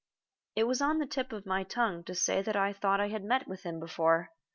[0.55, 3.23] It was on the tip of my tongue to say that I thought I had
[3.23, 4.31] met with him before.